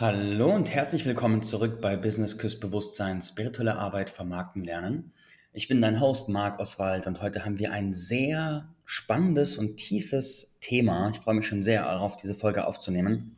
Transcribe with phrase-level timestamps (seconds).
[0.00, 5.12] Hallo und herzlich willkommen zurück bei Business Küss Bewusstsein, spirituelle Arbeit, Vermarkten, Lernen.
[5.52, 10.56] Ich bin dein Host Marc Oswald und heute haben wir ein sehr spannendes und tiefes
[10.62, 11.10] Thema.
[11.10, 13.36] Ich freue mich schon sehr darauf, diese Folge aufzunehmen.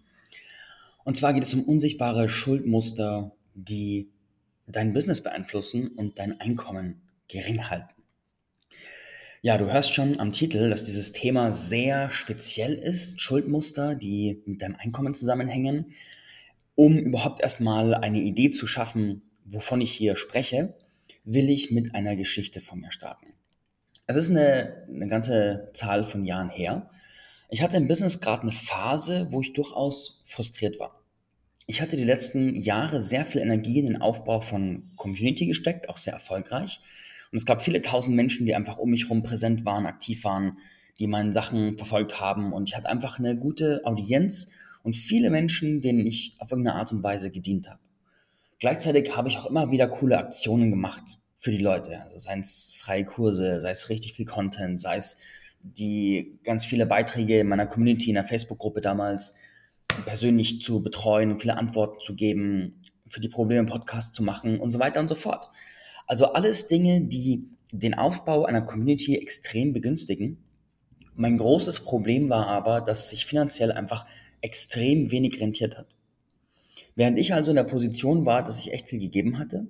[1.03, 4.13] Und zwar geht es um unsichtbare Schuldmuster, die
[4.69, 8.04] dein Business beeinflussen und dein Einkommen gering halten.
[9.40, 13.21] Ja, du hörst schon am Titel, dass dieses Thema sehr speziell ist.
[13.21, 15.92] Schuldmuster, die mit deinem Einkommen zusammenhängen
[16.74, 20.74] um überhaupt erstmal eine Idee zu schaffen, wovon ich hier spreche,
[21.24, 23.34] will ich mit einer Geschichte von mir starten.
[24.06, 26.90] Es ist eine, eine ganze Zahl von Jahren her.
[27.48, 31.02] Ich hatte im Business gerade eine Phase, wo ich durchaus frustriert war.
[31.66, 35.96] Ich hatte die letzten Jahre sehr viel Energie in den Aufbau von Community gesteckt, auch
[35.96, 36.80] sehr erfolgreich.
[37.30, 40.58] Und es gab viele tausend Menschen, die einfach um mich herum präsent waren, aktiv waren,
[40.98, 42.52] die meine Sachen verfolgt haben.
[42.52, 44.50] Und ich hatte einfach eine gute Audienz
[44.82, 47.80] und viele Menschen, denen ich auf irgendeine Art und Weise gedient habe.
[48.59, 52.02] Gleichzeitig habe ich auch immer wieder coole Aktionen gemacht für die Leute.
[52.02, 55.19] Also sei es freie Kurse, sei es richtig viel Content, sei es
[55.62, 59.34] die ganz viele Beiträge in meiner Community, in der Facebook-Gruppe damals
[60.05, 64.70] persönlich zu betreuen, viele Antworten zu geben, für die Probleme im Podcast zu machen und
[64.70, 65.50] so weiter und so fort.
[66.06, 70.44] Also alles Dinge, die den Aufbau einer Community extrem begünstigen.
[71.14, 74.06] Mein großes Problem war aber, dass es sich finanziell einfach
[74.42, 75.86] extrem wenig rentiert hat.
[76.94, 79.66] Während ich also in der Position war, dass ich echt viel gegeben hatte,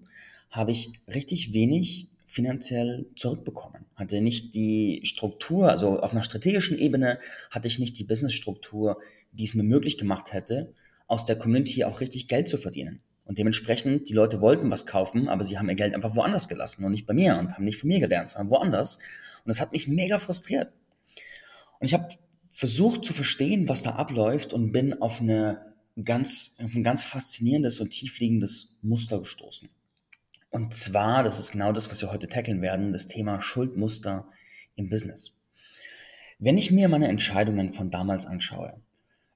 [0.50, 3.84] habe ich richtig wenig finanziell zurückbekommen.
[3.94, 8.98] Hatte nicht die Struktur, also auf einer strategischen Ebene hatte ich nicht die Businessstruktur,
[9.32, 10.74] die es mir möglich gemacht hätte,
[11.06, 13.02] aus der Community auch richtig Geld zu verdienen.
[13.24, 16.84] Und dementsprechend, die Leute wollten was kaufen, aber sie haben ihr Geld einfach woanders gelassen
[16.84, 18.96] und nicht bei mir und haben nicht von mir gelernt, sondern woanders.
[19.44, 20.72] Und das hat mich mega frustriert.
[21.78, 22.08] Und ich habe
[22.52, 25.72] versucht zu verstehen, was da abläuft und bin auf, eine
[26.04, 29.68] ganz, auf ein ganz faszinierendes und tiefliegendes Muster gestoßen.
[30.50, 34.26] Und zwar, das ist genau das, was wir heute tackeln werden, das Thema Schuldmuster
[34.76, 35.38] im Business.
[36.38, 38.74] Wenn ich mir meine Entscheidungen von damals anschaue,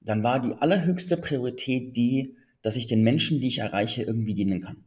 [0.02, 4.60] dann war die allerhöchste Priorität die, dass ich den Menschen, die ich erreiche, irgendwie dienen
[4.60, 4.84] kann.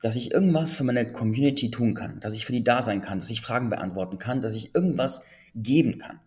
[0.00, 3.18] Dass ich irgendwas für meine Community tun kann, dass ich für die da sein kann,
[3.18, 6.20] dass ich Fragen beantworten kann, dass ich irgendwas geben kann.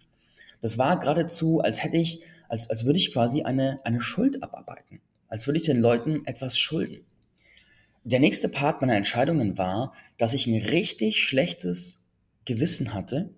[0.61, 5.01] Das war geradezu, als hätte ich, als, als würde ich quasi eine, eine Schuld abarbeiten.
[5.27, 7.05] Als würde ich den Leuten etwas schulden.
[8.03, 12.07] Der nächste Part meiner Entscheidungen war, dass ich ein richtig schlechtes
[12.45, 13.29] Gewissen hatte,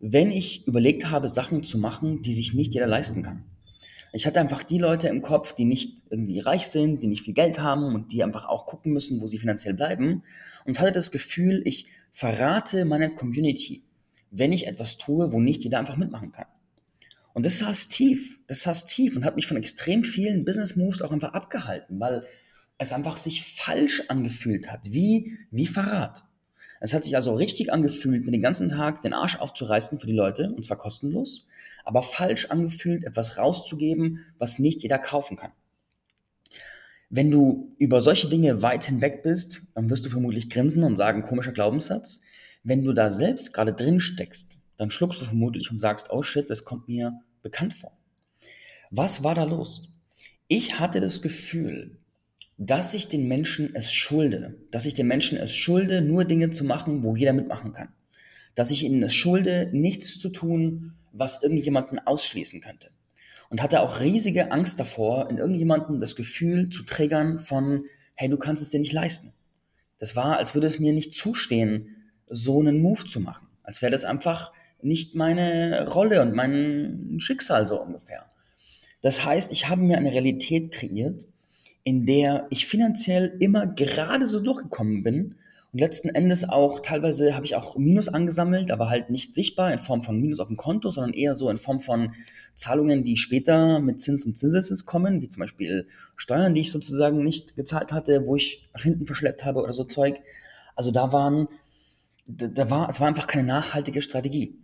[0.00, 3.44] wenn ich überlegt habe, Sachen zu machen, die sich nicht jeder leisten kann.
[4.12, 7.34] Ich hatte einfach die Leute im Kopf, die nicht irgendwie reich sind, die nicht viel
[7.34, 10.22] Geld haben und die einfach auch gucken müssen, wo sie finanziell bleiben
[10.64, 13.84] und hatte das Gefühl, ich verrate meiner Community,
[14.30, 16.46] wenn ich etwas tue, wo nicht jeder einfach mitmachen kann.
[17.38, 21.02] Und das saß tief, das saß tief und hat mich von extrem vielen Business Moves
[21.02, 22.26] auch einfach abgehalten, weil
[22.78, 26.24] es einfach sich falsch angefühlt hat, wie, wie Verrat.
[26.80, 30.14] Es hat sich also richtig angefühlt, mir den ganzen Tag den Arsch aufzureißen für die
[30.14, 31.46] Leute, und zwar kostenlos,
[31.84, 35.52] aber falsch angefühlt, etwas rauszugeben, was nicht jeder kaufen kann.
[37.08, 41.22] Wenn du über solche Dinge weit hinweg bist, dann wirst du vermutlich grinsen und sagen,
[41.22, 42.20] komischer Glaubenssatz.
[42.64, 46.50] Wenn du da selbst gerade drin steckst, dann schluckst du vermutlich und sagst, oh shit,
[46.50, 47.96] das kommt mir bekannt vor.
[48.90, 49.88] Was war da los?
[50.48, 51.98] Ich hatte das Gefühl,
[52.58, 56.64] dass ich den Menschen es schulde, dass ich den Menschen es schulde, nur Dinge zu
[56.64, 57.88] machen, wo jeder mitmachen kann.
[58.54, 62.90] Dass ich ihnen es schulde, nichts zu tun, was irgendjemanden ausschließen könnte.
[63.48, 67.84] Und hatte auch riesige Angst davor, in irgendjemanden das Gefühl zu triggern von,
[68.14, 69.32] hey, du kannst es dir nicht leisten.
[69.98, 73.48] Das war, als würde es mir nicht zustehen, so einen Move zu machen.
[73.62, 78.26] Als wäre das einfach nicht meine Rolle und mein Schicksal so ungefähr.
[79.02, 81.26] Das heißt, ich habe mir eine Realität kreiert,
[81.84, 85.36] in der ich finanziell immer gerade so durchgekommen bin
[85.72, 89.78] und letzten Endes auch teilweise habe ich auch Minus angesammelt, aber halt nicht sichtbar in
[89.78, 92.14] Form von Minus auf dem Konto, sondern eher so in Form von
[92.54, 95.86] Zahlungen, die später mit Zins und Zinseszins kommen, wie zum Beispiel
[96.16, 99.84] Steuern, die ich sozusagen nicht gezahlt hatte, wo ich nach hinten verschleppt habe oder so
[99.84, 100.20] Zeug.
[100.74, 101.48] Also da waren,
[102.26, 104.56] da war, es war einfach keine nachhaltige Strategie.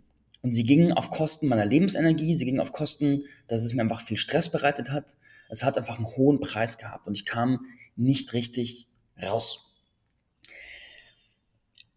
[0.45, 4.05] Und sie gingen auf Kosten meiner Lebensenergie, sie gingen auf Kosten, dass es mir einfach
[4.05, 5.15] viel Stress bereitet hat.
[5.49, 7.65] Es hat einfach einen hohen Preis gehabt und ich kam
[7.95, 8.87] nicht richtig
[9.19, 9.73] raus.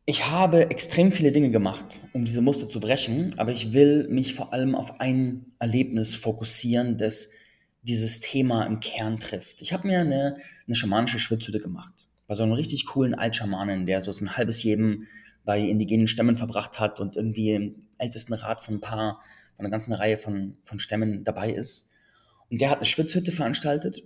[0.07, 4.33] Ich habe extrem viele Dinge gemacht, um diese Muster zu brechen, aber ich will mich
[4.33, 7.33] vor allem auf ein Erlebnis fokussieren, das
[7.83, 9.61] dieses Thema im Kern trifft.
[9.61, 10.37] Ich habe mir eine,
[10.67, 12.07] eine schamanische Schwitzhütte gemacht.
[12.27, 15.07] Bei so einem richtig coolen Altschamanen, der so ein halbes Leben
[15.45, 19.21] bei indigenen Stämmen verbracht hat und irgendwie ältesten Rat von ein paar,
[19.57, 21.91] von einer ganzen Reihe von, von Stämmen dabei ist.
[22.51, 24.03] Und der hat eine Schwitzhütte veranstaltet.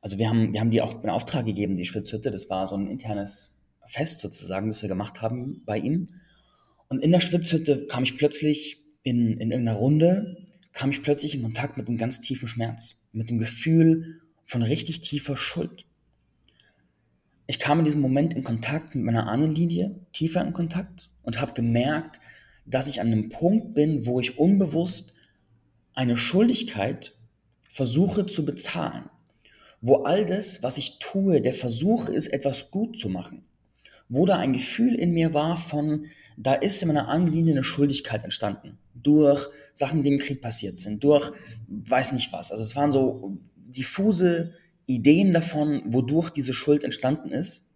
[0.00, 2.30] Also wir haben, wir haben die auch in Auftrag gegeben, die Schwitzhütte.
[2.30, 6.08] Das war so ein internes Fest sozusagen, das wir gemacht haben bei ihm.
[6.88, 10.36] Und in der Schwitzhütte kam ich plötzlich in, in irgendeiner Runde,
[10.72, 15.00] kam ich plötzlich in Kontakt mit einem ganz tiefen Schmerz, mit dem Gefühl von richtig
[15.00, 15.86] tiefer Schuld.
[17.48, 21.54] Ich kam in diesem Moment in Kontakt mit meiner Ahnenlinie, tiefer in Kontakt und habe
[21.54, 22.20] gemerkt,
[22.66, 25.16] dass ich an einem Punkt bin, wo ich unbewusst
[25.94, 27.14] eine Schuldigkeit
[27.70, 29.08] versuche zu bezahlen.
[29.80, 33.44] Wo all das, was ich tue, der Versuch ist, etwas gut zu machen.
[34.08, 38.24] Wo da ein Gefühl in mir war von, da ist in meiner Ahnenlinie eine Schuldigkeit
[38.24, 38.78] entstanden.
[38.94, 41.32] Durch Sachen, die im Krieg passiert sind, durch
[41.68, 42.50] weiß nicht was.
[42.50, 44.54] Also es waren so diffuse
[44.86, 47.66] Ideen davon, wodurch diese Schuld entstanden ist.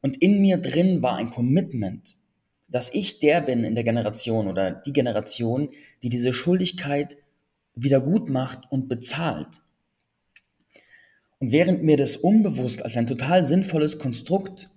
[0.00, 2.16] Und in mir drin war ein Commitment,
[2.76, 5.70] dass ich der bin in der Generation oder die Generation,
[6.02, 7.16] die diese Schuldigkeit
[7.74, 9.62] wieder gut macht und bezahlt.
[11.38, 14.70] Und während mir das unbewusst als ein total sinnvolles Konstrukt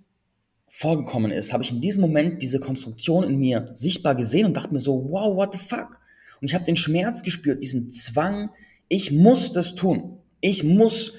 [0.70, 4.72] vorgekommen ist, habe ich in diesem Moment diese Konstruktion in mir sichtbar gesehen und dachte
[4.72, 6.00] mir so, wow, what the fuck?
[6.40, 8.48] Und ich habe den Schmerz gespürt, diesen Zwang,
[8.88, 10.20] ich muss das tun.
[10.40, 11.16] Ich muss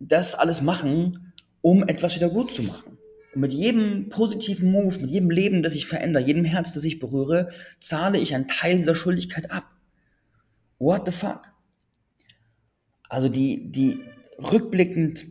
[0.00, 2.98] das alles machen, um etwas wieder gut zu machen.
[3.34, 6.98] Und mit jedem positiven Move, mit jedem Leben, das ich verändere, jedem Herz, das ich
[6.98, 9.64] berühre, zahle ich einen Teil dieser Schuldigkeit ab.
[10.78, 11.42] What the fuck?
[13.08, 14.00] Also die, die
[14.38, 15.26] rückblickend,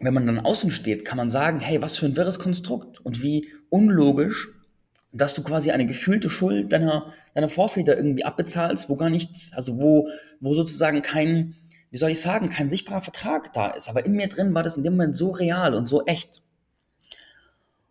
[0.00, 3.22] wenn man dann außen steht, kann man sagen, hey, was für ein wirres Konstrukt und
[3.22, 4.48] wie unlogisch,
[5.12, 9.78] dass du quasi eine gefühlte Schuld deiner, deiner Vorväter irgendwie abbezahlst, wo gar nichts, also
[9.78, 10.08] wo,
[10.40, 11.54] wo sozusagen kein,
[11.90, 13.88] wie soll ich sagen, kein sichtbarer Vertrag da ist.
[13.88, 16.42] Aber in mir drin war das in dem Moment so real und so echt.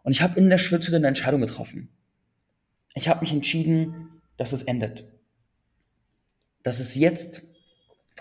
[0.03, 1.89] Und ich habe in der Schwitzhütte eine Entscheidung getroffen.
[2.93, 5.05] Ich habe mich entschieden, dass es endet.
[6.63, 7.41] Dass es jetzt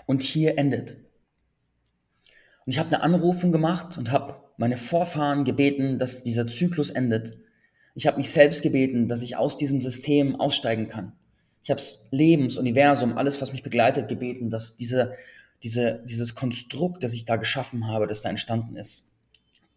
[0.05, 0.97] und hier endet.
[2.65, 7.37] Und ich habe eine Anrufung gemacht und habe meine Vorfahren gebeten, dass dieser Zyklus endet.
[7.95, 11.13] Ich habe mich selbst gebeten, dass ich aus diesem System aussteigen kann.
[11.63, 15.15] Ich habe das Lebens, Universum, alles, was mich begleitet, gebeten, dass diese
[15.63, 19.11] diese, dieses Konstrukt, das ich da geschaffen habe, das da entstanden ist,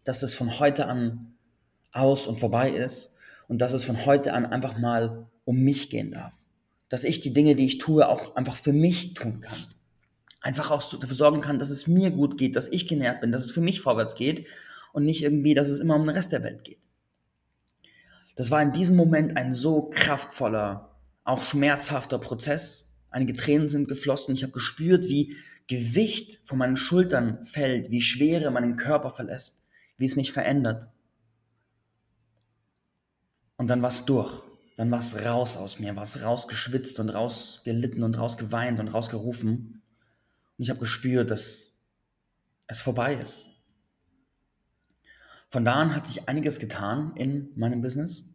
[0.03, 1.34] dass es von heute an
[1.95, 3.15] aus und vorbei ist
[3.47, 6.37] und dass es von heute an einfach mal um mich gehen darf.
[6.89, 9.57] Dass ich die Dinge, die ich tue, auch einfach für mich tun kann.
[10.41, 13.43] Einfach auch dafür sorgen kann, dass es mir gut geht, dass ich genährt bin, dass
[13.43, 14.47] es für mich vorwärts geht
[14.93, 16.79] und nicht irgendwie, dass es immer um den Rest der Welt geht.
[18.35, 22.97] Das war in diesem Moment ein so kraftvoller, auch schmerzhafter Prozess.
[23.09, 24.35] Einige Tränen sind geflossen.
[24.35, 25.35] Ich habe gespürt, wie
[25.67, 29.65] Gewicht von meinen Schultern fällt, wie Schwere meinen Körper verlässt,
[29.97, 30.89] wie es mich verändert.
[33.57, 34.43] Und dann war es durch.
[34.77, 39.81] Dann war es raus aus mir, war es rausgeschwitzt und rausgelitten und rausgeweint und rausgerufen.
[40.57, 41.77] Und ich habe gespürt, dass
[42.67, 43.49] es vorbei ist.
[45.47, 48.29] Von da an hat sich einiges getan in meinem Business.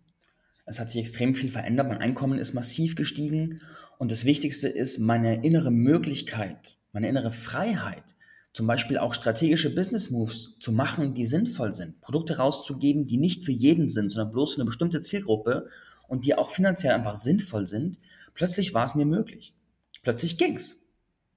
[0.65, 1.89] Es hat sich extrem viel verändert.
[1.89, 3.61] Mein Einkommen ist massiv gestiegen.
[3.99, 8.15] Und das Wichtigste ist meine innere Möglichkeit, meine innere Freiheit,
[8.53, 13.45] zum Beispiel auch strategische Business Moves zu machen, die sinnvoll sind, Produkte rauszugeben, die nicht
[13.45, 15.69] für jeden sind, sondern bloß für eine bestimmte Zielgruppe
[16.09, 17.99] und die auch finanziell einfach sinnvoll sind,
[18.35, 19.55] plötzlich war es mir möglich.
[20.03, 20.79] Plötzlich ging's.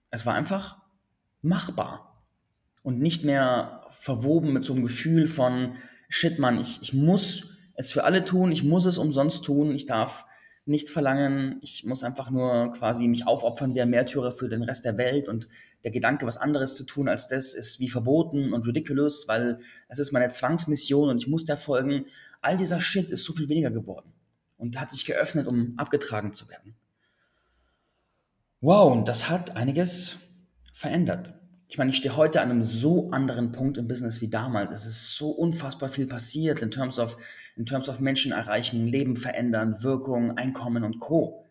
[0.10, 0.78] Es war einfach
[1.42, 2.24] machbar
[2.82, 5.76] und nicht mehr verwoben mit so einem Gefühl von
[6.10, 9.86] Shit, Mann, ich, ich muss es für alle tun, ich muss es umsonst tun, ich
[9.86, 10.26] darf
[10.66, 11.58] nichts verlangen.
[11.62, 15.28] Ich muss einfach nur quasi mich aufopfern wie ein Märtyrer für den Rest der Welt
[15.28, 15.48] und
[15.84, 20.00] der Gedanke, was anderes zu tun als das, ist wie verboten und ridiculous, weil es
[20.00, 22.06] ist meine Zwangsmission und ich muss der folgen.
[22.42, 24.14] All dieser Shit ist so viel weniger geworden
[24.58, 26.76] und hat sich geöffnet, um abgetragen zu werden.
[28.62, 30.18] Wow, und das hat einiges
[30.74, 31.34] verändert.
[31.74, 34.70] Ich meine, ich stehe heute an einem so anderen Punkt im Business wie damals.
[34.70, 37.18] Es ist so unfassbar viel passiert in terms of,
[37.56, 41.44] in terms of Menschen erreichen, Leben verändern, Wirkung, Einkommen und Co.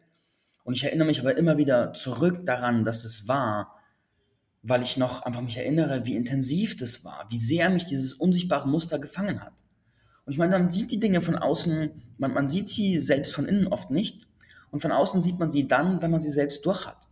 [0.62, 3.74] Und ich erinnere mich aber immer wieder zurück daran, dass es war,
[4.62, 8.68] weil ich noch einfach mich erinnere, wie intensiv das war, wie sehr mich dieses unsichtbare
[8.68, 9.64] Muster gefangen hat.
[10.24, 13.46] Und ich meine, man sieht die Dinge von außen, man, man sieht sie selbst von
[13.46, 14.28] innen oft nicht.
[14.70, 17.08] Und von außen sieht man sie dann, wenn man sie selbst durch hat.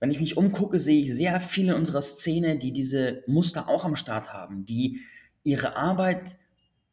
[0.00, 3.84] Wenn ich mich umgucke, sehe ich sehr viele in unserer Szene, die diese Muster auch
[3.84, 5.00] am Start haben, die
[5.42, 6.36] ihre Arbeit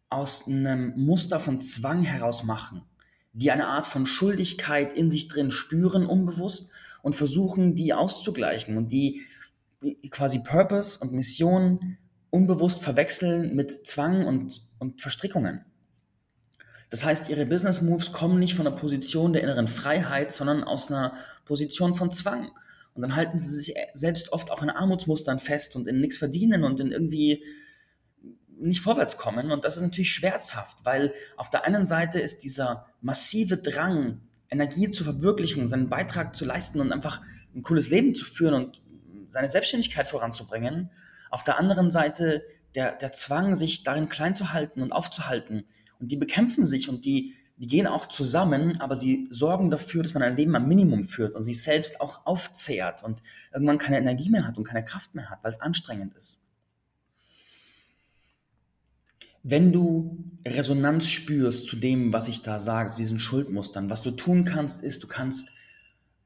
[0.09, 2.83] aus einem Muster von Zwang heraus machen,
[3.33, 6.71] die eine Art von Schuldigkeit in sich drin spüren, unbewusst,
[7.01, 9.21] und versuchen, die auszugleichen und die
[10.09, 11.97] quasi Purpose und Mission
[12.29, 15.63] unbewusst verwechseln mit Zwang und, und Verstrickungen.
[16.89, 20.89] Das heißt, ihre Business Moves kommen nicht von einer Position der inneren Freiheit, sondern aus
[20.91, 21.13] einer
[21.45, 22.51] Position von Zwang.
[22.97, 26.63] Und dann halten sie sich selbst oft auch in Armutsmustern fest und in nichts verdienen
[26.63, 27.43] und in irgendwie
[28.59, 29.51] nicht vorwärts kommen.
[29.51, 34.89] Und das ist natürlich schmerzhaft, weil auf der einen Seite ist dieser massive Drang, Energie
[34.89, 37.21] zu verwirklichen, seinen Beitrag zu leisten und einfach
[37.55, 38.81] ein cooles Leben zu führen und
[39.29, 40.89] seine Selbstständigkeit voranzubringen.
[41.29, 45.65] Auf der anderen Seite der, der Zwang, sich darin klein zu halten und aufzuhalten.
[45.99, 50.13] Und die bekämpfen sich und die, die gehen auch zusammen, aber sie sorgen dafür, dass
[50.13, 54.29] man ein Leben am Minimum führt und sich selbst auch aufzehrt und irgendwann keine Energie
[54.29, 56.39] mehr hat und keine Kraft mehr hat, weil es anstrengend ist.
[59.41, 64.11] Wenn du Resonanz spürst zu dem, was ich da sage, zu diesen Schuldmustern, was du
[64.11, 65.49] tun kannst, ist, du kannst,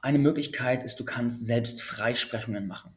[0.01, 2.91] eine Möglichkeit ist, du kannst selbst Freisprechungen machen.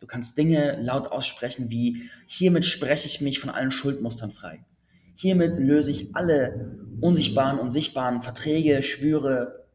[0.00, 4.64] Du kannst Dinge laut aussprechen wie, hiermit spreche ich mich von allen Schuldmustern frei.
[5.14, 9.66] Hiermit löse ich alle unsichtbaren und sichtbaren Verträge, Schwüre,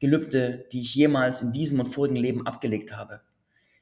[0.00, 3.20] Gelübde, die ich jemals in diesem und vorigen Leben abgelegt habe.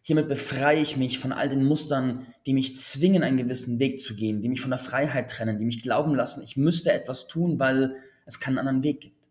[0.02, 4.16] Hiermit befreie ich mich von all den Mustern, die mich zwingen, einen gewissen Weg zu
[4.16, 7.58] gehen, die mich von der Freiheit trennen, die mich glauben lassen, ich müsste etwas tun,
[7.58, 7.96] weil
[8.26, 9.28] es keinen anderen Weg gibt.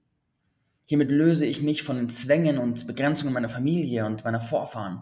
[0.86, 5.01] Hiermit löse ich mich von den Zwängen und Begrenzungen meiner Familie und meiner Vorfahren.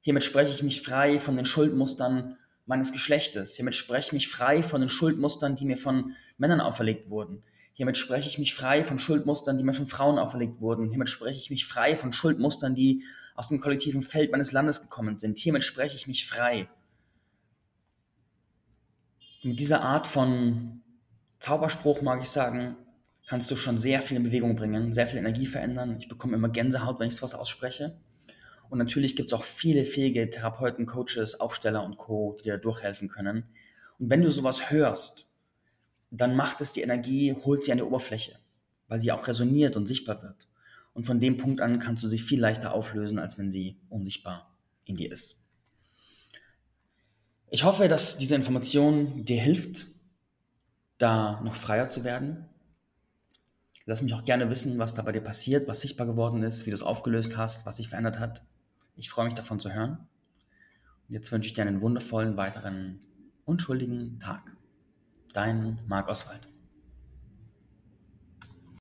[0.00, 2.36] Hiermit spreche ich mich frei von den Schuldmustern
[2.66, 3.56] meines Geschlechtes.
[3.56, 7.42] Hiermit spreche ich mich frei von den Schuldmustern, die mir von Männern auferlegt wurden.
[7.80, 10.90] Hiermit spreche ich mich frei von Schuldmustern, die mir von Frauen auferlegt wurden.
[10.90, 15.16] Hiermit spreche ich mich frei von Schuldmustern, die aus dem kollektiven Feld meines Landes gekommen
[15.16, 15.38] sind.
[15.38, 16.68] Hiermit spreche ich mich frei.
[19.42, 20.82] mit dieser Art von
[21.38, 22.76] Zauberspruch, mag ich sagen,
[23.26, 25.96] kannst du schon sehr viel in Bewegung bringen, sehr viel Energie verändern.
[25.98, 27.98] Ich bekomme immer Gänsehaut, wenn ich sowas ausspreche.
[28.68, 33.08] Und natürlich gibt es auch viele fähige Therapeuten, Coaches, Aufsteller und Co., die dir durchhelfen
[33.08, 33.48] können.
[33.98, 35.29] Und wenn du sowas hörst,
[36.10, 38.38] dann macht es die Energie, holt sie an die Oberfläche,
[38.88, 40.48] weil sie auch resoniert und sichtbar wird.
[40.92, 44.56] Und von dem Punkt an kannst du sie viel leichter auflösen, als wenn sie unsichtbar
[44.84, 45.36] in dir ist.
[47.48, 49.86] Ich hoffe, dass diese Information dir hilft,
[50.98, 52.46] da noch freier zu werden.
[53.86, 56.70] Lass mich auch gerne wissen, was da bei dir passiert, was sichtbar geworden ist, wie
[56.70, 58.44] du es aufgelöst hast, was sich verändert hat.
[58.96, 60.06] Ich freue mich davon zu hören.
[61.08, 63.00] Und jetzt wünsche ich dir einen wundervollen weiteren
[63.44, 64.56] unschuldigen Tag.
[65.32, 66.49] Dein Marc Oswald.